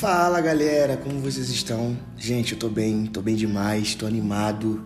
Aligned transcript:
Fala 0.00 0.40
galera, 0.40 0.96
como 0.96 1.20
vocês 1.20 1.50
estão? 1.50 1.94
Gente, 2.16 2.54
eu 2.54 2.58
tô 2.58 2.70
bem, 2.70 3.04
tô 3.04 3.20
bem 3.20 3.36
demais, 3.36 3.94
tô 3.94 4.06
animado. 4.06 4.82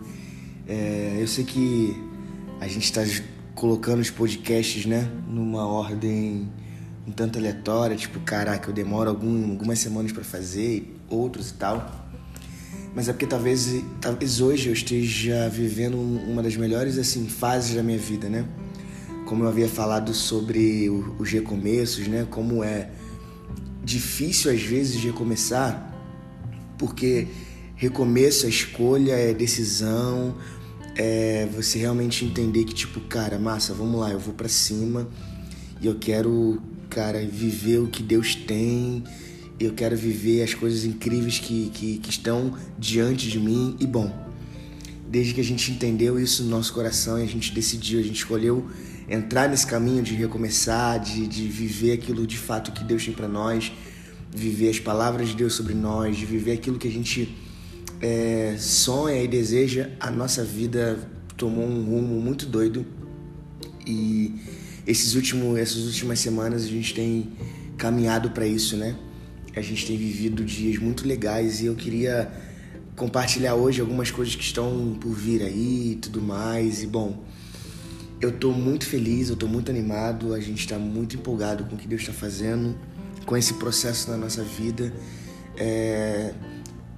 É, 0.67 1.15
eu 1.21 1.25
sei 1.25 1.45
que 1.45 1.95
a 2.59 2.67
gente 2.67 2.91
tá 2.91 2.99
colocando 3.55 4.01
os 4.01 4.09
podcasts, 4.09 4.85
né, 4.85 5.09
numa 5.25 5.65
ordem 5.65 6.51
um 7.07 7.13
tanto 7.13 7.39
aleatória, 7.39 7.95
tipo, 7.95 8.19
caraca, 8.19 8.69
eu 8.69 8.73
demoro 8.73 9.09
algum, 9.09 9.51
algumas 9.51 9.79
semanas 9.79 10.11
para 10.11 10.25
fazer, 10.25 10.99
outros 11.09 11.51
e 11.51 11.53
tal. 11.53 12.09
Mas 12.93 13.07
é 13.07 13.13
porque 13.13 13.25
talvez, 13.25 13.73
talvez 14.01 14.41
hoje 14.41 14.67
eu 14.67 14.73
esteja 14.73 15.47
vivendo 15.47 15.95
uma 15.97 16.43
das 16.43 16.57
melhores 16.57 16.97
assim 16.97 17.25
fases 17.25 17.73
da 17.73 17.81
minha 17.81 17.97
vida, 17.97 18.27
né? 18.27 18.45
Como 19.25 19.45
eu 19.45 19.47
havia 19.47 19.69
falado 19.69 20.13
sobre 20.13 20.89
os 21.17 21.31
recomeços, 21.31 22.05
né? 22.05 22.27
Como 22.29 22.61
é 22.65 22.89
difícil 23.85 24.51
às 24.51 24.61
vezes 24.61 25.01
recomeçar, 25.01 25.93
porque 26.77 27.27
recomeço 27.75 28.47
é 28.47 28.49
escolha, 28.49 29.13
é 29.13 29.33
decisão, 29.33 30.35
é 30.95 31.47
você 31.53 31.77
realmente 31.77 32.25
entender 32.25 32.63
que 32.63 32.73
tipo, 32.73 32.99
cara, 33.01 33.37
massa, 33.37 33.73
vamos 33.73 33.99
lá, 33.99 34.11
eu 34.11 34.19
vou 34.19 34.33
para 34.33 34.49
cima 34.49 35.07
e 35.79 35.85
eu 35.85 35.95
quero, 35.95 36.61
cara, 36.89 37.23
viver 37.25 37.79
o 37.79 37.87
que 37.87 38.01
Deus 38.01 38.33
tem, 38.33 39.03
eu 39.59 39.73
quero 39.73 39.95
viver 39.95 40.41
as 40.41 40.53
coisas 40.53 40.83
incríveis 40.83 41.37
que, 41.37 41.69
que, 41.73 41.97
que 41.99 42.09
estão 42.09 42.53
diante 42.79 43.29
de 43.29 43.39
mim 43.39 43.77
e 43.79 43.85
bom, 43.85 44.11
desde 45.07 45.33
que 45.33 45.41
a 45.41 45.43
gente 45.43 45.71
entendeu 45.71 46.19
isso 46.19 46.43
no 46.43 46.49
nosso 46.49 46.73
coração 46.73 47.19
e 47.19 47.23
a 47.23 47.27
gente 47.27 47.53
decidiu, 47.53 47.99
a 47.99 48.03
gente 48.03 48.17
escolheu 48.17 48.67
entrar 49.07 49.49
nesse 49.49 49.67
caminho 49.67 50.01
de 50.01 50.13
recomeçar, 50.15 50.99
de, 50.99 51.27
de 51.27 51.47
viver 51.47 51.93
aquilo 51.93 52.25
de 52.25 52.37
fato 52.37 52.71
que 52.71 52.83
Deus 52.83 53.05
tem 53.05 53.13
para 53.13 53.27
nós, 53.27 53.71
viver 54.33 54.69
as 54.69 54.79
palavras 54.79 55.29
de 55.29 55.35
Deus 55.35 55.53
sobre 55.53 55.73
nós, 55.73 56.17
de 56.17 56.25
viver 56.25 56.53
aquilo 56.53 56.77
que 56.77 56.87
a 56.87 56.91
gente 56.91 57.35
é, 58.01 58.55
sonha 58.57 59.21
e 59.21 59.27
deseja, 59.27 59.89
a 59.99 60.11
nossa 60.11 60.43
vida 60.43 60.99
tomou 61.37 61.65
um 61.65 61.83
rumo 61.83 62.19
muito 62.19 62.45
doido 62.45 62.85
e 63.85 64.35
esses 64.87 65.15
últimos, 65.15 65.57
essas 65.57 65.85
últimas 65.85 66.19
semanas 66.19 66.63
a 66.63 66.67
gente 66.67 66.93
tem 66.93 67.31
caminhado 67.77 68.31
para 68.31 68.45
isso, 68.45 68.77
né? 68.77 68.95
A 69.55 69.61
gente 69.61 69.85
tem 69.85 69.97
vivido 69.97 70.43
dias 70.43 70.77
muito 70.77 71.07
legais 71.07 71.61
e 71.61 71.65
eu 71.65 71.75
queria 71.75 72.31
compartilhar 72.95 73.55
hoje 73.55 73.81
algumas 73.81 74.11
coisas 74.11 74.35
que 74.35 74.43
estão 74.43 74.97
por 74.99 75.13
vir 75.13 75.41
aí 75.41 75.93
e 75.93 75.95
tudo 75.95 76.21
mais. 76.21 76.83
E 76.83 76.87
bom, 76.87 77.23
eu 78.21 78.31
tô 78.31 78.51
muito 78.51 78.85
feliz, 78.85 79.29
eu 79.29 79.35
tô 79.35 79.47
muito 79.47 79.69
animado, 79.69 80.33
a 80.33 80.39
gente 80.39 80.59
está 80.59 80.77
muito 80.77 81.15
empolgado 81.15 81.65
com 81.65 81.75
o 81.75 81.77
que 81.77 81.87
Deus 81.87 82.01
está 82.01 82.13
fazendo, 82.13 82.75
com 83.25 83.35
esse 83.35 83.55
processo 83.55 84.09
na 84.09 84.17
nossa 84.17 84.43
vida. 84.43 84.93
É... 85.57 86.33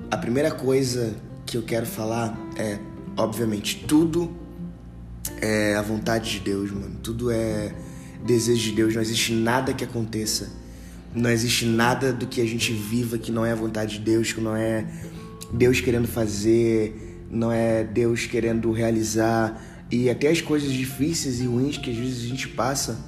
A 0.09 0.17
primeira 0.17 0.51
coisa 0.51 1.15
que 1.45 1.57
eu 1.57 1.63
quero 1.63 1.85
falar 1.85 2.37
é, 2.55 2.77
obviamente, 3.17 3.83
tudo 3.87 4.31
é 5.41 5.75
a 5.75 5.81
vontade 5.81 6.31
de 6.31 6.39
Deus, 6.39 6.71
mano. 6.71 6.95
Tudo 7.01 7.31
é 7.31 7.73
desejo 8.23 8.63
de 8.63 8.71
Deus. 8.73 8.95
Não 8.95 9.01
existe 9.01 9.33
nada 9.33 9.73
que 9.73 9.83
aconteça. 9.83 10.49
Não 11.13 11.29
existe 11.29 11.65
nada 11.65 12.13
do 12.13 12.27
que 12.27 12.41
a 12.41 12.45
gente 12.45 12.71
viva 12.71 13.17
que 13.17 13.31
não 13.31 13.45
é 13.45 13.51
a 13.51 13.55
vontade 13.55 13.97
de 13.97 14.03
Deus, 14.03 14.31
que 14.31 14.41
não 14.41 14.55
é 14.55 14.85
Deus 15.51 15.81
querendo 15.81 16.07
fazer, 16.07 17.25
não 17.29 17.51
é 17.51 17.83
Deus 17.83 18.25
querendo 18.25 18.71
realizar 18.71 19.59
e 19.89 20.09
até 20.09 20.29
as 20.29 20.41
coisas 20.41 20.71
difíceis 20.71 21.39
e 21.39 21.45
ruins 21.45 21.77
que 21.77 21.89
às 21.89 21.97
vezes 21.97 22.25
a 22.25 22.27
gente 22.27 22.47
passa, 22.49 22.99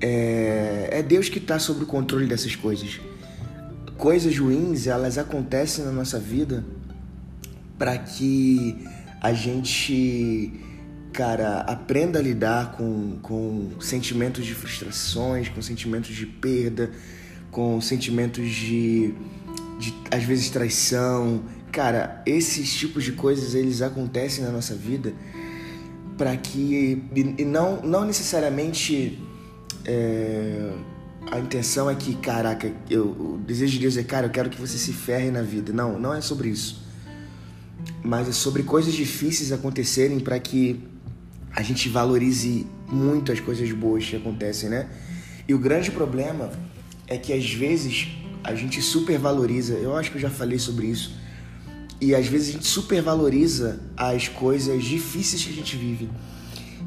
é, 0.00 0.88
é 0.90 1.02
Deus 1.02 1.28
que 1.28 1.38
está 1.38 1.58
sob 1.58 1.84
o 1.84 1.86
controle 1.86 2.26
dessas 2.26 2.56
coisas. 2.56 3.00
Coisas 3.96 4.36
ruins, 4.36 4.88
elas 4.88 5.16
acontecem 5.16 5.84
na 5.84 5.92
nossa 5.92 6.18
vida 6.18 6.64
para 7.78 7.96
que 7.98 8.76
a 9.20 9.32
gente, 9.32 10.52
cara, 11.12 11.60
aprenda 11.60 12.18
a 12.18 12.22
lidar 12.22 12.72
com, 12.72 13.18
com 13.22 13.70
sentimentos 13.80 14.44
de 14.44 14.54
frustrações, 14.54 15.48
com 15.48 15.62
sentimentos 15.62 16.16
de 16.16 16.26
perda, 16.26 16.90
com 17.52 17.80
sentimentos 17.80 18.50
de, 18.50 19.14
de 19.78 19.94
às 20.10 20.24
vezes 20.24 20.50
traição. 20.50 21.44
Cara, 21.70 22.20
esses 22.26 22.74
tipos 22.74 23.04
de 23.04 23.12
coisas 23.12 23.54
eles 23.54 23.82
acontecem 23.82 24.42
na 24.42 24.50
nossa 24.50 24.74
vida 24.74 25.12
para 26.16 26.36
que 26.36 27.02
e 27.14 27.44
não 27.44 27.80
não 27.82 28.04
necessariamente 28.04 29.18
é, 29.84 30.72
a 31.30 31.38
intenção 31.38 31.88
é 31.88 31.94
que 31.94 32.14
caraca 32.16 32.72
eu, 32.90 33.06
o 33.06 33.40
desejo 33.46 33.72
de 33.74 33.78
Deus 33.80 33.96
é 33.96 34.02
cara 34.02 34.26
eu 34.26 34.30
quero 34.30 34.50
que 34.50 34.60
você 34.60 34.76
se 34.78 34.92
ferre 34.92 35.30
na 35.30 35.42
vida. 35.42 35.72
Não 35.72 35.98
não 35.98 36.14
é 36.14 36.20
sobre 36.20 36.48
isso. 36.48 36.82
Mas 38.02 38.28
é 38.28 38.32
sobre 38.32 38.62
coisas 38.62 38.94
difíceis 38.94 39.52
acontecerem 39.52 40.20
para 40.20 40.38
que 40.38 40.80
a 41.54 41.62
gente 41.62 41.88
valorize 41.88 42.66
muito 42.88 43.32
as 43.32 43.40
coisas 43.40 43.70
boas 43.72 44.04
que 44.04 44.16
acontecem 44.16 44.68
né? 44.68 44.88
E 45.48 45.54
o 45.54 45.58
grande 45.58 45.90
problema 45.90 46.50
é 47.06 47.16
que 47.16 47.32
às 47.32 47.52
vezes 47.52 48.08
a 48.44 48.54
gente 48.54 48.80
supervaloriza. 48.80 49.74
Eu 49.74 49.96
acho 49.96 50.10
que 50.10 50.16
eu 50.16 50.20
já 50.20 50.30
falei 50.30 50.58
sobre 50.58 50.86
isso 50.86 51.21
e 52.02 52.16
às 52.16 52.26
vezes 52.26 52.48
a 52.48 52.52
gente 52.54 52.66
supervaloriza 52.66 53.78
as 53.96 54.26
coisas 54.26 54.82
difíceis 54.82 55.44
que 55.44 55.50
a 55.50 55.54
gente 55.54 55.76
vive. 55.76 56.10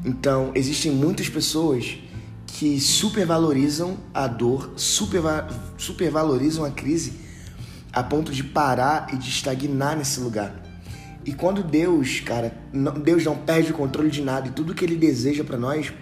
Então, 0.04 0.52
existem 0.54 0.92
muitas 0.92 1.26
pessoas 1.26 1.96
que 2.46 2.78
supervalorizam 2.78 3.96
a 4.12 4.26
dor, 4.26 4.74
superva 4.76 5.48
supervalorizam 5.78 6.66
a 6.66 6.70
crise 6.70 7.14
a 7.90 8.02
ponto 8.02 8.30
de 8.30 8.44
parar 8.44 9.08
e 9.14 9.16
de 9.16 9.30
estagnar 9.30 9.96
nesse 9.96 10.20
lugar. 10.20 10.62
E 11.24 11.32
quando 11.32 11.62
Deus, 11.62 12.20
cara, 12.20 12.54
não, 12.70 12.92
Deus 12.92 13.24
não 13.24 13.38
perde 13.38 13.72
o 13.72 13.74
controle 13.74 14.10
de 14.10 14.20
nada 14.20 14.48
e 14.48 14.50
tudo 14.50 14.74
que 14.74 14.84
ele 14.84 14.96
deseja 14.96 15.42
para 15.42 15.56
nós 15.56 15.94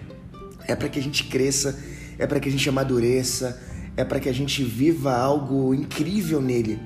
é 0.67 0.75
para 0.75 0.89
que 0.89 0.99
a 0.99 1.01
gente 1.01 1.23
cresça, 1.23 1.79
é 2.19 2.27
para 2.27 2.41
que 2.41 2.49
a 2.49 2.51
gente 2.51 2.67
amadureça, 2.67 3.61
é 3.95 4.03
para 4.03 4.19
que 4.19 4.27
a 4.27 4.33
gente 4.33 4.61
viva 4.61 5.15
algo 5.15 5.73
incrível 5.73 6.41
nele. 6.41 6.77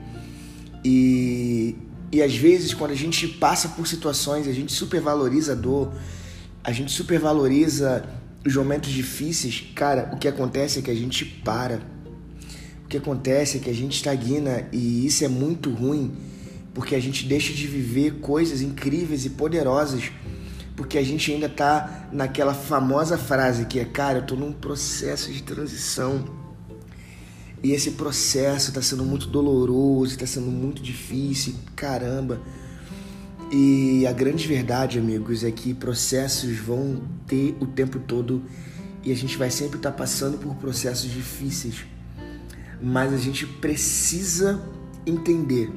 E 0.85 1.88
e 2.11 2.23
às 2.23 2.35
vezes, 2.35 2.73
quando 2.73 2.91
a 2.91 2.95
gente 2.95 3.27
passa 3.27 3.69
por 3.69 3.87
situações, 3.87 4.47
a 4.47 4.53
gente 4.53 4.71
supervaloriza 4.71 5.51
a 5.51 5.55
dor, 5.55 5.91
a 6.63 6.71
gente 6.71 6.91
supervaloriza 6.91 8.03
os 8.45 8.55
momentos 8.55 8.91
difíceis, 8.91 9.71
cara, 9.75 10.09
o 10.13 10.17
que 10.17 10.27
acontece 10.27 10.79
é 10.79 10.81
que 10.81 10.89
a 10.89 10.95
gente 10.95 11.23
para. 11.23 11.81
O 12.85 12.87
que 12.87 12.97
acontece 12.97 13.57
é 13.57 13.59
que 13.59 13.69
a 13.69 13.73
gente 13.73 13.97
estagna 13.97 14.67
e 14.71 15.05
isso 15.05 15.23
é 15.23 15.27
muito 15.27 15.69
ruim, 15.69 16.11
porque 16.73 16.95
a 16.95 16.99
gente 16.99 17.25
deixa 17.25 17.53
de 17.53 17.67
viver 17.67 18.15
coisas 18.15 18.61
incríveis 18.61 19.25
e 19.25 19.29
poderosas, 19.29 20.11
porque 20.75 20.97
a 20.97 21.03
gente 21.03 21.31
ainda 21.31 21.47
tá 21.47 22.07
naquela 22.11 22.55
famosa 22.55 23.19
frase 23.19 23.65
que 23.65 23.79
é, 23.79 23.85
cara, 23.85 24.19
eu 24.19 24.25
tô 24.25 24.35
num 24.35 24.51
processo 24.51 25.31
de 25.31 25.43
transição 25.43 26.25
e 27.61 27.71
esse 27.71 27.91
processo 27.91 28.69
está 28.69 28.81
sendo 28.81 29.03
muito 29.03 29.27
doloroso, 29.27 30.13
está 30.13 30.25
sendo 30.25 30.47
muito 30.47 30.81
difícil, 30.81 31.55
caramba. 31.75 32.41
E 33.51 34.05
a 34.07 34.13
grande 34.13 34.47
verdade, 34.47 34.99
amigos, 34.99 35.43
é 35.43 35.51
que 35.51 35.73
processos 35.73 36.57
vão 36.57 37.01
ter 37.27 37.57
o 37.59 37.65
tempo 37.65 37.99
todo 37.99 38.43
e 39.03 39.11
a 39.11 39.15
gente 39.15 39.37
vai 39.37 39.49
sempre 39.49 39.77
estar 39.77 39.91
tá 39.91 39.97
passando 39.97 40.37
por 40.37 40.55
processos 40.55 41.11
difíceis. 41.11 41.85
Mas 42.81 43.13
a 43.13 43.17
gente 43.17 43.45
precisa 43.45 44.61
entender 45.05 45.71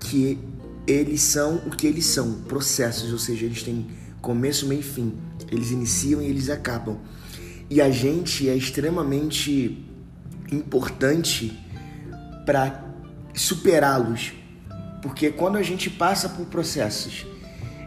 que 0.00 0.38
eles 0.86 1.20
são 1.20 1.56
o 1.66 1.70
que 1.70 1.86
eles 1.86 2.06
são, 2.06 2.32
processos, 2.42 3.12
ou 3.12 3.18
seja, 3.18 3.44
eles 3.44 3.62
têm 3.62 3.86
começo, 4.22 4.66
meio 4.66 4.80
e 4.80 4.84
fim. 4.84 5.12
Eles 5.50 5.70
iniciam 5.70 6.22
e 6.22 6.26
eles 6.26 6.48
acabam. 6.48 6.98
E 7.68 7.80
a 7.80 7.90
gente 7.90 8.48
é 8.48 8.56
extremamente 8.56 9.83
importante 10.54 11.58
para 12.46 12.84
superá-los. 13.34 14.32
Porque 15.02 15.30
quando 15.30 15.56
a 15.56 15.62
gente 15.62 15.90
passa 15.90 16.28
por 16.28 16.46
processos 16.46 17.26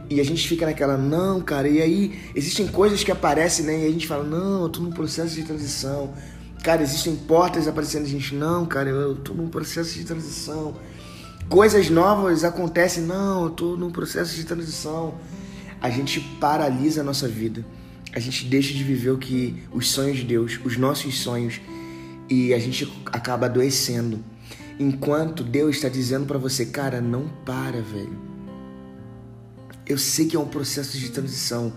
e 0.10 0.19
a 0.22 0.24
gente 0.24 0.48
fica 0.48 0.66
naquela, 0.66 0.98
não, 0.98 1.42
cara, 1.42 1.68
e 1.68 1.81
aí 1.81 2.31
existem 2.36 2.68
coisas 2.68 3.04
que 3.04 3.12
aparecem, 3.12 3.66
né? 3.66 3.84
E 3.84 3.88
a 3.88 3.92
gente 3.92 4.08
fala, 4.08 4.24
não, 4.24 4.64
eu 4.64 4.69
tô 4.69 4.80
num 4.80 4.92
processo 4.92 5.36
de 5.36 5.44
transição. 5.44 6.14
Cara, 6.64 6.81
existem 6.81 7.16
portas 7.16 7.68
aparecendo, 7.68 8.04
a 8.04 8.10
gente, 8.10 8.36
não, 8.36 8.66
cara, 8.66 8.90
eu 8.90 9.16
tô 9.16 9.34
num 9.34 9.50
processo 9.50 9.94
de 9.96 10.04
transição. 10.04 10.75
Coisas 11.50 11.90
novas 11.90 12.44
acontecem, 12.44 13.04
não, 13.04 13.46
eu 13.46 13.50
tô 13.50 13.75
num 13.75 13.90
processo 13.90 14.36
de 14.36 14.44
transição. 14.44 15.16
A 15.81 15.90
gente 15.90 16.19
paralisa 16.40 17.02
a 17.02 17.04
nossa 17.04 17.28
vida. 17.28 17.66
A 18.14 18.19
gente 18.19 18.46
deixa 18.46 18.74
de 18.74 18.84
viver 18.84 19.12
o 19.12 19.18
que 19.18 19.64
os 19.72 19.90
sonhos 19.90 20.18
de 20.18 20.24
Deus, 20.24 20.60
os 20.64 20.78
nossos 20.78 21.19
sonhos 21.19 21.60
e 22.30 22.54
a 22.54 22.60
gente 22.60 22.92
acaba 23.08 23.46
adoecendo. 23.46 24.24
Enquanto 24.80 25.44
Deus 25.44 25.76
está 25.76 25.90
dizendo 25.90 26.26
para 26.26 26.38
você, 26.38 26.66
cara, 26.66 27.02
não 27.02 27.28
para, 27.46 27.82
velho. 27.82 28.18
Eu 29.86 29.98
sei 29.98 30.28
que 30.28 30.36
é 30.36 30.40
um 30.40 30.48
processo 30.48 30.98
de 30.98 31.10
transição 31.10 31.74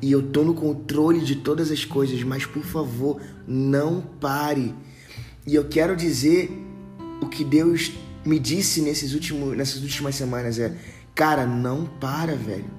e 0.00 0.12
eu 0.12 0.22
tô 0.22 0.42
no 0.42 0.54
controle 0.54 1.20
de 1.20 1.36
todas 1.36 1.70
as 1.70 1.84
coisas, 1.84 2.22
mas 2.22 2.44
por 2.44 2.62
favor, 2.62 3.20
não 3.48 4.02
pare. 4.20 4.74
E 5.46 5.54
eu 5.54 5.64
quero 5.64 5.96
dizer 5.96 6.50
o 7.20 7.26
que 7.26 7.42
Deus 7.42 7.92
me 8.24 8.38
disse 8.38 8.80
nesses 8.80 9.14
últimos, 9.14 9.56
nessas 9.56 9.82
últimas 9.82 10.14
semanas 10.14 10.58
é: 10.58 10.76
cara, 11.14 11.46
não 11.46 11.86
para, 11.86 12.34
velho. 12.36 12.70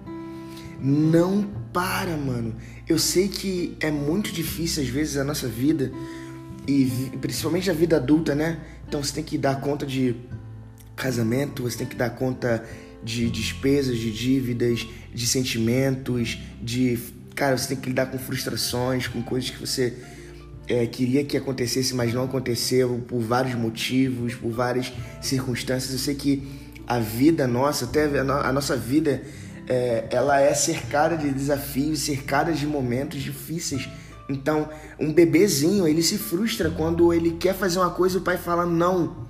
Não 0.80 1.48
para, 1.74 2.16
mano. 2.16 2.56
Eu 2.88 3.00
sei 3.00 3.28
que 3.28 3.76
é 3.80 3.90
muito 3.90 4.32
difícil 4.32 4.84
às 4.84 4.90
vezes 4.90 5.18
a 5.18 5.24
nossa 5.24 5.48
vida 5.48 5.92
e 6.68 7.12
principalmente 7.22 7.70
a 7.70 7.74
vida 7.74 7.98
adulta, 7.98 8.34
né? 8.34 8.60
Então 8.88 9.04
você 9.04 9.14
tem 9.14 9.24
que 9.24 9.38
dar 9.38 9.60
conta 9.60 9.86
de 9.86 10.16
casamento, 10.96 11.64
você 11.64 11.80
tem 11.80 11.88
que 11.88 11.96
dar 11.96 12.12
conta 12.12 12.64
de 13.04 13.30
despesas, 13.30 13.98
de 13.98 14.12
dívidas, 14.12 14.88
de 15.14 15.28
sentimentos, 15.28 16.40
de. 16.62 16.98
Cara, 17.36 17.58
você 17.58 17.70
tem 17.70 17.78
que 17.78 17.90
lidar 17.90 18.08
com 18.08 18.18
frustrações, 18.18 19.08
com 19.08 19.22
coisas 19.22 19.50
que 19.50 19.60
você 19.60 19.94
é, 20.68 20.86
queria 20.88 21.24
que 21.24 21.38
acontecesse, 21.38 21.94
mas 21.94 22.14
não 22.14 22.24
aconteceu 22.24 23.04
por 23.08 23.20
vários 23.20 23.56
motivos, 23.56 24.34
por 24.34 24.52
várias 24.52 24.92
circunstâncias. 25.22 25.92
Eu 25.92 26.00
sei 26.00 26.16
que 26.16 26.48
a 26.88 27.00
vida 27.00 27.48
nossa, 27.48 27.86
até 27.86 28.06
a 28.20 28.52
nossa 28.52 28.76
vida, 28.76 29.22
é, 29.68 30.06
ela 30.10 30.40
é 30.40 30.54
cercada 30.54 31.18
de 31.18 31.30
desafios, 31.30 32.00
cercada 32.00 32.54
de 32.54 32.66
momentos 32.66 33.22
difíceis. 33.22 33.88
Então, 34.28 34.70
um 35.00 35.14
bebezinho, 35.14 35.88
ele 35.88 36.02
se 36.02 36.18
frustra 36.18 36.70
quando 36.70 37.14
ele 37.14 37.32
quer 37.32 37.54
fazer 37.54 37.80
uma 37.80 37.92
coisa 37.92 38.18
e 38.18 38.20
o 38.20 38.24
pai 38.24 38.38
fala 38.38 38.66
não. 38.66 39.26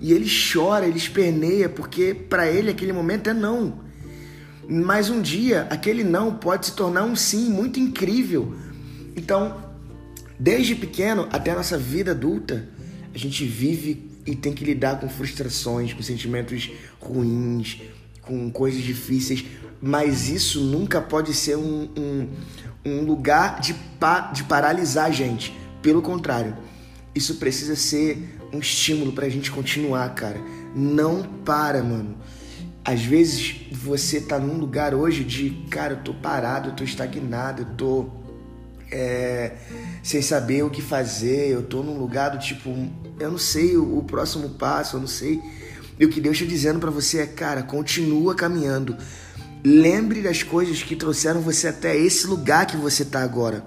E 0.00 0.12
ele 0.12 0.26
chora, 0.52 0.86
ele 0.86 0.98
esperneia, 0.98 1.68
porque 1.68 2.14
para 2.14 2.50
ele 2.50 2.70
aquele 2.70 2.92
momento 2.92 3.28
é 3.28 3.34
não. 3.34 3.80
Mas 4.68 5.10
um 5.10 5.20
dia, 5.20 5.66
aquele 5.68 6.04
não 6.04 6.34
pode 6.34 6.66
se 6.66 6.72
tornar 6.72 7.04
um 7.04 7.16
sim 7.16 7.50
muito 7.50 7.80
incrível. 7.80 8.54
Então, 9.16 9.56
desde 10.38 10.74
pequeno 10.74 11.28
até 11.32 11.50
a 11.50 11.56
nossa 11.56 11.76
vida 11.76 12.12
adulta, 12.12 12.68
a 13.12 13.18
gente 13.18 13.44
vive 13.44 14.08
e 14.24 14.36
tem 14.36 14.52
que 14.52 14.64
lidar 14.64 15.00
com 15.00 15.08
frustrações, 15.08 15.92
com 15.92 16.02
sentimentos 16.02 16.70
ruins, 17.00 17.80
com 18.22 18.50
coisas 18.50 18.82
difíceis, 18.82 19.44
mas 19.80 20.28
isso 20.28 20.60
nunca 20.60 21.00
pode 21.00 21.34
ser 21.34 21.56
um, 21.56 21.88
um, 21.96 22.28
um 22.84 23.02
lugar 23.02 23.60
de, 23.60 23.74
pa, 23.74 24.32
de 24.32 24.44
paralisar 24.44 25.06
a 25.06 25.10
gente. 25.10 25.56
Pelo 25.82 26.02
contrário, 26.02 26.56
isso 27.14 27.36
precisa 27.36 27.76
ser 27.76 28.38
um 28.52 28.58
estímulo 28.58 29.12
pra 29.12 29.28
gente 29.28 29.50
continuar, 29.50 30.14
cara. 30.14 30.40
Não 30.74 31.22
para, 31.44 31.82
mano. 31.82 32.16
Às 32.84 33.02
vezes 33.02 33.66
você 33.72 34.20
tá 34.20 34.38
num 34.38 34.58
lugar 34.58 34.94
hoje 34.94 35.22
de, 35.22 35.50
cara, 35.70 35.94
eu 35.94 36.02
tô 36.02 36.14
parado, 36.14 36.70
eu 36.70 36.74
tô 36.74 36.82
estagnado, 36.82 37.62
eu 37.62 37.66
tô 37.76 38.10
é, 38.90 39.52
sem 40.02 40.22
saber 40.22 40.62
o 40.62 40.70
que 40.70 40.82
fazer, 40.82 41.48
eu 41.48 41.62
tô 41.62 41.82
num 41.82 41.98
lugar 41.98 42.30
do 42.30 42.38
tipo, 42.38 42.70
eu 43.18 43.30
não 43.30 43.38
sei 43.38 43.76
o, 43.76 43.98
o 43.98 44.04
próximo 44.04 44.50
passo, 44.50 44.96
eu 44.96 45.00
não 45.00 45.06
sei. 45.06 45.40
E 45.98 46.04
o 46.04 46.08
que 46.08 46.20
Deus 46.20 46.36
está 46.36 46.48
dizendo 46.48 46.80
para 46.80 46.90
você 46.90 47.18
é, 47.18 47.26
cara, 47.26 47.62
continua 47.62 48.34
caminhando. 48.34 48.96
Lembre 49.62 50.22
das 50.22 50.42
coisas 50.42 50.82
que 50.82 50.96
trouxeram 50.96 51.40
você 51.42 51.68
até 51.68 51.96
esse 51.96 52.26
lugar 52.26 52.66
que 52.66 52.76
você 52.76 53.04
tá 53.04 53.22
agora. 53.22 53.64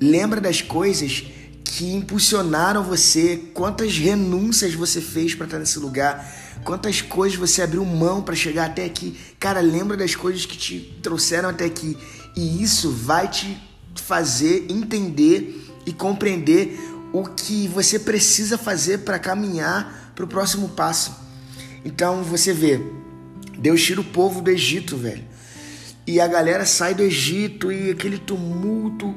Lembra 0.00 0.40
das 0.40 0.62
coisas 0.62 1.24
que 1.62 1.92
impulsionaram 1.92 2.82
você, 2.82 3.36
quantas 3.52 3.98
renúncias 3.98 4.74
você 4.74 5.00
fez 5.00 5.34
para 5.34 5.44
estar 5.44 5.58
nesse 5.58 5.78
lugar, 5.78 6.24
quantas 6.64 7.02
coisas 7.02 7.36
você 7.38 7.60
abriu 7.62 7.84
mão 7.84 8.22
para 8.22 8.34
chegar 8.34 8.66
até 8.66 8.84
aqui. 8.84 9.18
Cara, 9.38 9.60
lembra 9.60 9.96
das 9.96 10.14
coisas 10.14 10.46
que 10.46 10.56
te 10.56 10.98
trouxeram 11.02 11.50
até 11.50 11.66
aqui 11.66 11.98
e 12.34 12.62
isso 12.62 12.90
vai 12.90 13.28
te 13.28 13.60
fazer 13.96 14.66
entender 14.70 15.68
e 15.84 15.92
compreender 15.92 16.78
o 17.12 17.24
que 17.24 17.68
você 17.68 17.98
precisa 17.98 18.56
fazer 18.56 18.98
para 18.98 19.18
caminhar 19.18 20.12
para 20.14 20.24
o 20.24 20.28
próximo 20.28 20.70
passo. 20.70 21.14
Então 21.84 22.22
você 22.22 22.52
vê, 22.52 22.80
Deus 23.64 23.82
tira 23.82 23.98
o 23.98 24.04
povo 24.04 24.42
do 24.42 24.50
Egito, 24.50 24.94
velho. 24.94 25.24
E 26.06 26.20
a 26.20 26.26
galera 26.28 26.66
sai 26.66 26.94
do 26.94 27.02
Egito 27.02 27.72
e 27.72 27.90
aquele 27.90 28.18
tumulto 28.18 29.14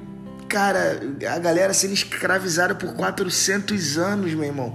cara, 0.48 1.02
a 1.30 1.38
galera 1.38 1.74
sendo 1.74 1.94
escravizada 1.94 2.74
por 2.74 2.94
400 2.94 3.98
anos, 3.98 4.34
meu 4.34 4.46
irmão. 4.46 4.74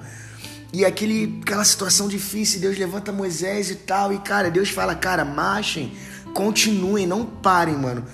E 0.75 0.85
aquele, 0.85 1.41
aquela 1.41 1.65
situação 1.65 2.07
difícil, 2.07 2.61
Deus 2.61 2.77
levanta 2.77 3.11
Moisés 3.13 3.71
e 3.71 3.77
tal, 3.77 4.13
e 4.13 4.19
cara, 4.19 4.51
Deus 4.51 4.69
fala, 4.69 4.95
cara, 4.95 5.25
marchem, 5.25 5.97
continuem, 6.35 7.07
não 7.07 7.25
parem, 7.25 7.75
mano. 7.75 8.05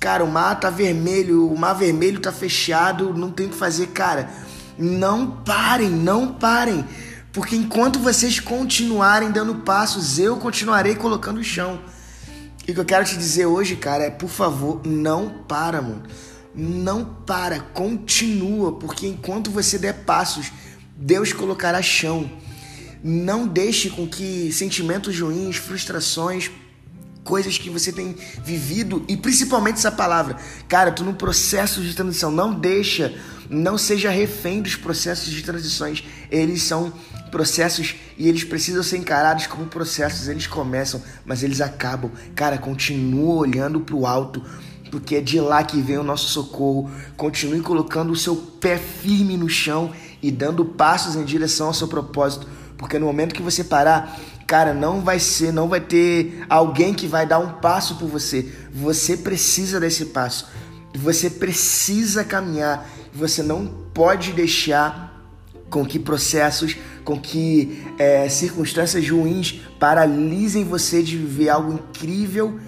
Cara, 0.00 0.24
o 0.24 0.28
mar 0.28 0.58
tá 0.58 0.70
vermelho, 0.70 1.48
o 1.48 1.56
mar 1.56 1.74
vermelho 1.74 2.18
tá 2.18 2.32
fechado, 2.32 3.14
não 3.14 3.30
tem 3.30 3.46
o 3.46 3.50
que 3.50 3.56
fazer, 3.56 3.86
cara. 3.90 4.28
Não 4.76 5.30
parem, 5.44 5.88
não 5.88 6.32
parem. 6.32 6.84
Porque 7.36 7.54
enquanto 7.54 8.00
vocês 8.00 8.40
continuarem 8.40 9.30
dando 9.30 9.56
passos, 9.56 10.18
eu 10.18 10.38
continuarei 10.38 10.96
colocando 10.96 11.38
o 11.38 11.44
chão. 11.44 11.78
E 12.66 12.72
o 12.72 12.74
que 12.74 12.80
eu 12.80 12.84
quero 12.84 13.04
te 13.04 13.16
dizer 13.16 13.46
hoje, 13.46 13.76
cara, 13.76 14.04
é 14.04 14.10
por 14.10 14.28
favor, 14.28 14.80
não 14.84 15.44
para, 15.46 15.80
mano 15.80 16.02
não 16.56 17.04
para, 17.04 17.60
continua, 17.60 18.72
porque 18.78 19.06
enquanto 19.06 19.50
você 19.50 19.78
der 19.78 19.92
passos, 20.04 20.50
Deus 20.96 21.32
colocará 21.32 21.82
chão. 21.82 22.30
Não 23.04 23.46
deixe 23.46 23.90
com 23.90 24.08
que 24.08 24.50
sentimentos 24.50 25.20
ruins, 25.20 25.56
frustrações, 25.56 26.50
coisas 27.26 27.58
que 27.58 27.68
você 27.68 27.92
tem 27.92 28.14
vivido 28.44 29.04
e 29.08 29.16
principalmente 29.16 29.78
essa 29.78 29.90
palavra, 29.90 30.36
cara, 30.68 30.92
tu 30.92 31.04
no 31.04 31.12
processo 31.12 31.82
de 31.82 31.92
transição, 31.94 32.30
não 32.30 32.54
deixa, 32.54 33.12
não 33.50 33.76
seja 33.76 34.08
refém 34.08 34.62
dos 34.62 34.76
processos 34.76 35.30
de 35.32 35.42
transições. 35.42 36.04
Eles 36.30 36.62
são 36.62 36.92
processos 37.32 37.96
e 38.16 38.28
eles 38.28 38.44
precisam 38.44 38.82
ser 38.82 38.98
encarados 38.98 39.46
como 39.48 39.66
processos. 39.66 40.28
Eles 40.28 40.46
começam, 40.46 41.02
mas 41.24 41.42
eles 41.42 41.60
acabam. 41.60 42.10
Cara, 42.34 42.56
continua 42.56 43.34
olhando 43.34 43.80
para 43.80 43.96
o 43.96 44.06
alto 44.06 44.42
porque 44.90 45.16
é 45.16 45.20
de 45.20 45.40
lá 45.40 45.64
que 45.64 45.80
vem 45.82 45.98
o 45.98 46.02
nosso 46.04 46.28
socorro. 46.28 46.90
Continue 47.16 47.60
colocando 47.60 48.12
o 48.12 48.16
seu 48.16 48.36
pé 48.36 48.78
firme 48.78 49.36
no 49.36 49.48
chão 49.48 49.92
e 50.22 50.30
dando 50.30 50.64
passos 50.64 51.16
em 51.16 51.24
direção 51.24 51.66
ao 51.66 51.74
seu 51.74 51.88
propósito, 51.88 52.46
porque 52.78 52.98
no 52.98 53.06
momento 53.06 53.34
que 53.34 53.42
você 53.42 53.64
parar, 53.64 54.18
cara, 54.46 54.72
não 54.72 55.00
vai 55.00 55.18
ser, 55.18 55.52
não 55.52 55.68
vai 55.68 55.80
ter 55.80 56.44
alguém 56.48 56.94
que 56.94 57.06
vai 57.06 57.26
dar 57.26 57.38
um 57.38 57.54
passo 57.54 57.96
por 57.96 58.08
você. 58.08 58.50
Você 58.72 59.16
precisa 59.16 59.80
desse 59.80 60.06
passo. 60.06 60.48
Você 60.94 61.28
precisa 61.28 62.24
caminhar. 62.24 62.88
Você 63.12 63.42
não 63.42 63.66
pode 63.66 64.32
deixar 64.32 65.06
com 65.68 65.84
que 65.84 65.98
processos, 65.98 66.76
com 67.04 67.18
que 67.18 67.84
é, 67.98 68.28
circunstâncias 68.28 69.08
ruins 69.08 69.60
paralisem 69.80 70.64
você 70.64 71.02
de 71.02 71.16
viver 71.16 71.48
algo 71.48 71.72
incrível 71.74 72.60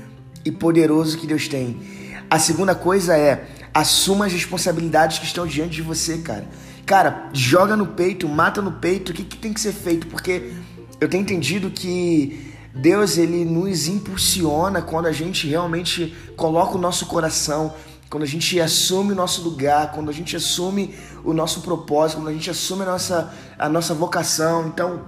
e 0.44 0.50
poderoso 0.50 1.16
que 1.16 1.26
Deus 1.26 1.47
tem. 1.47 1.80
A 2.28 2.38
segunda 2.38 2.75
coisa 2.75 3.16
é 3.16 3.47
assuma 3.73 4.26
as 4.26 4.32
responsabilidades 4.32 5.18
que 5.18 5.26
estão 5.26 5.47
diante 5.47 5.76
de 5.76 5.82
você, 5.82 6.18
cara. 6.18 6.47
Cara, 6.85 7.28
joga 7.32 7.76
no 7.76 7.87
peito, 7.87 8.28
mata 8.28 8.61
no 8.61 8.73
peito, 8.73 9.12
o 9.12 9.14
que, 9.14 9.23
que 9.23 9.37
tem 9.37 9.52
que 9.52 9.61
ser 9.61 9.73
feito? 9.73 10.06
Porque 10.06 10.52
eu 11.00 11.09
tenho 11.09 11.23
entendido 11.23 11.71
que 11.71 12.52
Deus 12.75 13.19
ele 13.19 13.45
nos 13.45 13.88
impulsiona 13.88 14.83
quando 14.83 15.07
a 15.07 15.12
gente 15.12 15.47
realmente 15.47 16.14
coloca 16.37 16.76
o 16.76 16.81
nosso 16.81 17.07
coração, 17.07 17.75
quando 18.11 18.23
a 18.23 18.26
gente 18.26 18.59
assume 18.61 19.12
o 19.12 19.14
nosso 19.14 19.43
lugar, 19.43 19.93
quando 19.93 20.09
a 20.09 20.12
gente 20.12 20.37
assume 20.37 20.95
o 21.25 21.33
nosso 21.33 21.61
propósito, 21.61 22.19
quando 22.19 22.28
a 22.28 22.33
gente 22.33 22.50
assume 22.50 22.83
a 22.83 22.87
nossa, 22.87 23.35
a 23.59 23.69
nossa 23.69 23.95
vocação. 23.95 24.67
Então, 24.67 25.02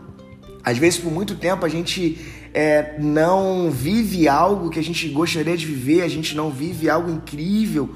às 0.63 0.79
vezes 0.79 1.01
por 1.01 1.11
muito 1.11 1.35
tempo 1.35 1.65
a 1.65 1.69
gente 1.69 2.19
é, 2.53 2.97
não 2.99 3.71
vive 3.71 4.29
algo 4.29 4.71
que 4.71 4.79
a 4.79 4.83
gente 4.83 5.09
gostaria 5.09 5.57
de 5.57 5.67
viver, 5.67 6.03
a 6.03 6.09
gente 6.09 6.37
não 6.37 6.51
vive 6.51 6.89
algo 6.89 7.11
incrível 7.11 7.91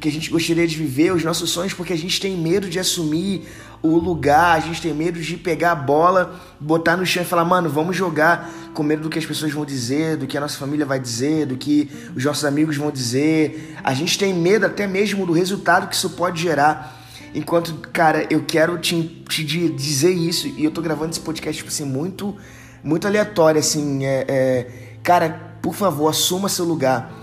que 0.00 0.08
a 0.08 0.12
gente 0.12 0.30
gostaria 0.30 0.66
de 0.66 0.76
viver, 0.76 1.12
os 1.12 1.22
nossos 1.22 1.50
sonhos, 1.50 1.74
porque 1.74 1.92
a 1.92 1.98
gente 1.98 2.18
tem 2.18 2.34
medo 2.34 2.70
de 2.70 2.78
assumir 2.78 3.46
o 3.82 3.96
lugar, 3.96 4.56
a 4.56 4.60
gente 4.60 4.82
tem 4.82 4.92
medo 4.92 5.20
de 5.20 5.36
pegar 5.36 5.72
a 5.72 5.74
bola, 5.74 6.38
botar 6.58 6.96
no 6.96 7.06
chão 7.06 7.22
e 7.22 7.26
falar, 7.26 7.44
mano, 7.44 7.68
vamos 7.68 7.96
jogar, 7.96 8.50
com 8.74 8.82
medo 8.82 9.02
do 9.02 9.08
que 9.08 9.18
as 9.18 9.24
pessoas 9.24 9.52
vão 9.52 9.64
dizer, 9.64 10.16
do 10.16 10.26
que 10.26 10.36
a 10.36 10.40
nossa 10.40 10.58
família 10.58 10.84
vai 10.84 11.00
dizer, 11.00 11.46
do 11.46 11.56
que 11.56 11.90
os 12.14 12.24
nossos 12.24 12.44
amigos 12.44 12.76
vão 12.76 12.90
dizer. 12.90 13.76
A 13.82 13.94
gente 13.94 14.18
tem 14.18 14.34
medo 14.34 14.66
até 14.66 14.86
mesmo 14.86 15.24
do 15.24 15.32
resultado 15.32 15.88
que 15.88 15.94
isso 15.94 16.10
pode 16.10 16.42
gerar. 16.42 16.98
Enquanto, 17.34 17.74
cara, 17.92 18.26
eu 18.28 18.44
quero 18.44 18.78
te, 18.78 19.22
te 19.28 19.44
dizer 19.44 20.10
isso, 20.10 20.48
e 20.48 20.64
eu 20.64 20.70
tô 20.70 20.82
gravando 20.82 21.10
esse 21.10 21.20
podcast, 21.20 21.56
tipo 21.56 21.70
assim, 21.70 21.84
muito 21.84 22.36
muito 22.82 23.06
aleatória, 23.06 23.58
assim. 23.58 24.04
É, 24.04 24.24
é, 24.28 24.66
cara, 25.02 25.58
por 25.62 25.74
favor, 25.74 26.08
assuma 26.08 26.48
seu 26.48 26.64
lugar. 26.64 27.19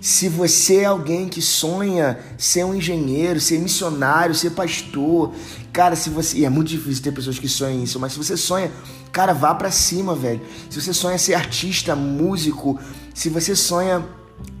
Se 0.00 0.30
você 0.30 0.78
é 0.78 0.84
alguém 0.86 1.28
que 1.28 1.42
sonha 1.42 2.18
ser 2.38 2.64
um 2.64 2.74
engenheiro, 2.74 3.38
ser 3.38 3.58
missionário, 3.58 4.34
ser 4.34 4.50
pastor, 4.52 5.34
cara, 5.72 5.94
se 5.94 6.08
você. 6.08 6.38
E 6.38 6.44
é 6.46 6.48
muito 6.48 6.68
difícil 6.68 7.02
ter 7.02 7.12
pessoas 7.12 7.38
que 7.38 7.48
sonham 7.48 7.84
isso, 7.84 8.00
mas 8.00 8.12
se 8.12 8.18
você 8.18 8.34
sonha, 8.34 8.72
cara, 9.12 9.34
vá 9.34 9.54
para 9.54 9.70
cima, 9.70 10.14
velho. 10.14 10.40
Se 10.70 10.80
você 10.80 10.94
sonha 10.94 11.18
ser 11.18 11.34
artista, 11.34 11.94
músico, 11.94 12.80
se 13.12 13.28
você 13.28 13.54
sonha 13.54 14.02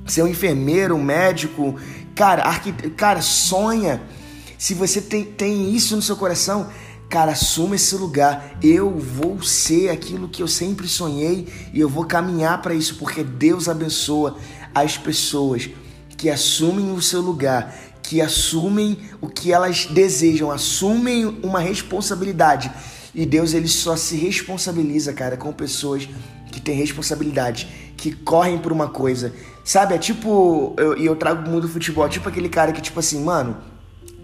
ser 0.06 0.22
um 0.22 0.28
enfermeiro, 0.28 0.94
um 0.94 1.02
médico, 1.02 1.74
cara, 2.14 2.44
cara, 2.94 3.22
sonha. 3.22 4.02
Se 4.58 4.74
você 4.74 5.00
tem, 5.00 5.24
tem 5.24 5.74
isso 5.74 5.96
no 5.96 6.02
seu 6.02 6.16
coração, 6.16 6.68
Cara, 7.10 7.32
assuma 7.32 7.74
esse 7.74 7.96
lugar. 7.96 8.56
Eu 8.62 8.96
vou 8.96 9.42
ser 9.42 9.88
aquilo 9.88 10.28
que 10.28 10.40
eu 10.40 10.46
sempre 10.46 10.86
sonhei 10.86 11.48
e 11.74 11.80
eu 11.80 11.88
vou 11.88 12.04
caminhar 12.04 12.62
para 12.62 12.72
isso, 12.72 12.94
porque 13.00 13.24
Deus 13.24 13.68
abençoa 13.68 14.36
as 14.74 14.96
pessoas 14.96 15.68
que 16.16 16.28
assumem 16.28 16.92
o 16.92 17.00
seu 17.00 17.20
lugar, 17.20 17.74
que 18.02 18.20
assumem 18.20 18.98
o 19.20 19.28
que 19.28 19.52
elas 19.52 19.86
desejam, 19.86 20.50
assumem 20.50 21.24
uma 21.42 21.60
responsabilidade. 21.60 22.70
E 23.14 23.26
Deus 23.26 23.54
ele 23.54 23.68
só 23.68 23.96
se 23.96 24.16
responsabiliza, 24.16 25.12
cara, 25.12 25.36
com 25.36 25.52
pessoas 25.52 26.08
que 26.52 26.60
têm 26.60 26.76
responsabilidade, 26.76 27.68
que 27.96 28.12
correm 28.12 28.58
por 28.58 28.72
uma 28.72 28.88
coisa. 28.88 29.32
Sabe, 29.64 29.94
é 29.94 29.98
tipo, 29.98 30.74
e 30.78 30.82
eu, 30.82 30.96
eu 30.96 31.16
trago 31.16 31.46
o 31.46 31.50
mundo 31.50 31.62
do 31.62 31.68
futebol, 31.68 32.08
tipo 32.08 32.28
aquele 32.28 32.48
cara 32.48 32.72
que 32.72 32.80
tipo 32.80 32.98
assim, 32.98 33.22
mano, 33.22 33.56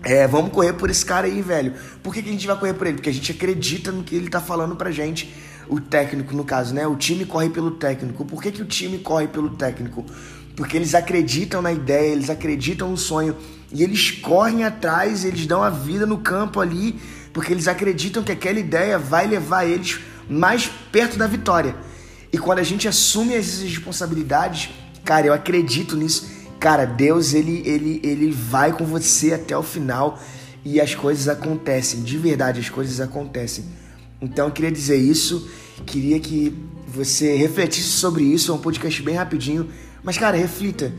é, 0.03 0.27
vamos 0.27 0.53
correr 0.53 0.73
por 0.75 0.91
esse 0.91 1.05
cara 1.05 1.27
aí, 1.27 1.43
velho. 1.43 1.75
Por 2.03 2.15
que, 2.15 2.23
que 2.23 2.29
a 2.29 2.33
gente 2.33 2.47
vai 2.47 2.57
correr 2.57 2.75
por 2.75 2.87
ele? 2.87 2.97
Porque 2.97 3.11
a 3.11 3.13
gente 3.13 3.33
acredita 3.33 3.91
no 3.91 4.05
que 4.05 4.15
ele 4.15 4.29
tá 4.29 4.41
falando 4.41 4.77
pra 4.77 4.91
gente. 4.91 5.35
O 5.69 5.81
técnico, 5.81 6.35
no 6.35 6.45
caso, 6.45 6.73
né? 6.73 6.87
O 6.87 6.95
time 6.95 7.25
corre 7.25 7.51
pelo 7.51 7.73
técnico. 7.73 8.25
Por 8.25 8.41
que, 8.41 8.53
que 8.53 8.63
o 8.63 8.65
time 8.65 8.99
corre 8.99 9.27
pelo 9.27 9.51
técnico? 9.51 10.05
Porque 10.57 10.77
eles 10.77 10.95
acreditam 10.95 11.63
na 11.63 11.73
ideia, 11.73 12.13
eles 12.13 12.31
acreditam 12.31 12.91
no 12.91 12.97
sonho. 12.97 13.37
E 13.71 13.83
eles 13.83 14.11
correm 14.11 14.65
atrás, 14.65 15.25
eles 15.25 15.47
dão 15.47 15.63
a 15.63 15.71
vida 15.71 16.07
no 16.07 16.19
campo 16.19 16.61
ali, 16.61 16.99
porque 17.33 17.53
eles 17.53 17.69
acreditam 17.69 18.25
que 18.25 18.33
aquela 18.33 18.59
ideia 18.59 18.99
vai 18.99 19.27
levar 19.27 19.67
eles 19.67 20.01
mais 20.29 20.67
perto 20.91 21.17
da 21.17 21.27
vitória. 21.27 21.77
E 22.33 22.39
quando 22.39 22.59
a 22.59 22.65
gente 22.65 22.89
assume 22.89 23.37
as 23.37 23.61
responsabilidades, 23.61 24.71
cara, 25.05 25.27
eu 25.27 25.33
acredito 25.33 25.95
nisso 25.95 26.35
Cara, 26.59 26.85
Deus 26.85 27.35
ele, 27.35 27.63
ele, 27.65 28.01
ele 28.03 28.31
vai 28.31 28.73
com 28.73 28.85
você 28.85 29.35
até 29.35 29.57
o 29.57 29.63
final 29.63 30.19
e 30.65 30.81
as 30.81 30.95
coisas 30.95 31.29
acontecem, 31.29 32.03
de 32.03 32.17
verdade, 32.19 32.61
as 32.61 32.69
coisas 32.69 33.01
acontecem. 33.01 33.65
Então 34.21 34.47
eu 34.47 34.53
queria 34.53 34.73
dizer 34.73 34.97
isso, 34.97 35.49
queria 35.85 36.19
que 36.19 36.57
você 36.89 37.37
refletisse 37.37 37.91
sobre 37.91 38.25
isso, 38.25 38.51
é 38.51 38.55
um 38.55 38.59
podcast 38.59 39.03
bem 39.03 39.15
rapidinho, 39.15 39.69
mas 40.03 40.19
cara, 40.19 40.37
reflita 40.37 40.93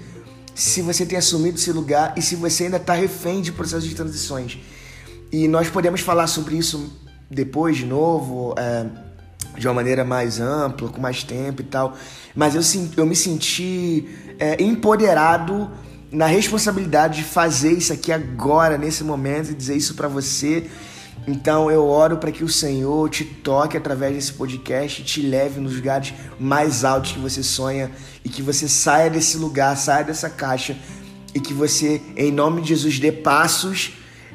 se 0.54 0.82
você 0.82 1.06
tem 1.06 1.18
assumido 1.18 1.58
esse 1.58 1.72
lugar 1.72 2.13
e 2.18 2.22
se 2.22 2.36
você 2.36 2.66
ainda 2.66 2.77
está 2.77 2.94
refém 2.94 3.42
de 3.42 3.51
processos 3.51 3.88
de 3.88 3.94
transições. 3.94 4.58
E 5.32 5.48
nós 5.48 5.70
podemos 5.70 6.01
falar 6.01 6.27
sobre 6.27 6.56
isso 6.56 6.92
depois 7.30 7.77
de 7.77 7.86
novo, 7.86 8.56
é, 8.58 8.86
de 9.58 9.68
uma 9.68 9.74
maneira 9.74 10.04
mais 10.04 10.39
ampla, 10.39 10.89
com 10.89 11.00
mais 11.00 11.24
tempo 11.24 11.62
e 11.62 11.66
tal. 11.66 11.96
Mas 12.36 12.56
eu, 12.56 12.84
eu 12.98 13.06
me 13.06 13.16
senti 13.16 14.08
é, 14.39 14.62
empoderado 14.62 15.70
na 16.12 16.25
responsabilidade 16.25 17.18
de 17.18 17.24
fazer 17.24 17.74
isso 17.74 17.92
aqui 17.92 18.12
agora, 18.12 18.77
nesse 18.77 19.04
momento, 19.04 19.51
e 19.51 19.54
dizer 19.54 19.75
isso 19.75 19.94
para 19.94 20.08
você. 20.08 20.70
Então 21.27 21.69
eu 21.69 21.86
oro 21.86 22.17
para 22.17 22.31
que 22.31 22.41
o 22.41 22.48
Senhor 22.48 23.10
te 23.10 23.25
toque 23.25 23.75
através 23.75 24.15
desse 24.15 24.31
podcast, 24.31 25.03
te 25.03 25.22
leve 25.22 25.60
nos 25.60 25.75
lugares 25.75 26.13
mais 26.39 26.86
altos 26.86 27.12
que 27.12 27.19
você 27.19 27.43
sonha 27.43 27.91
e 28.24 28.29
que 28.29 28.41
você 28.41 28.65
saia 28.69 29.10
desse 29.10 29.38
lugar, 29.38 29.75
saia 29.75 30.05
dessa 30.05 30.29
caixa 30.29 30.77
e 31.36 31.39
que 31.41 31.53
você, 31.53 32.01
em 32.15 32.31
nome 32.31 32.62
de 32.62 32.69
Jesus, 32.69 32.98
dê 32.98 33.12
passos 33.12 33.91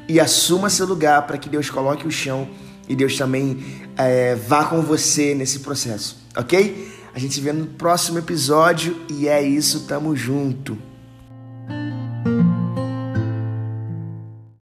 e 0.07 0.19
assuma 0.19 0.69
seu 0.69 0.85
lugar 0.85 1.25
para 1.25 1.39
que 1.39 1.49
Deus 1.49 1.67
coloque 1.67 2.07
o 2.07 2.11
chão 2.11 2.47
e 2.87 2.95
Deus 2.95 3.17
também 3.17 3.65
é, 3.97 4.35
vá 4.35 4.65
com 4.65 4.81
você 4.81 5.33
nesse 5.33 5.61
processo, 5.61 6.17
ok? 6.37 6.93
A 7.15 7.17
gente 7.17 7.33
se 7.33 7.41
vê 7.41 7.51
no 7.51 7.65
próximo 7.65 8.19
episódio 8.19 9.01
e 9.09 9.27
é 9.27 9.41
isso, 9.41 9.87
tamo 9.87 10.15
junto. 10.15 10.77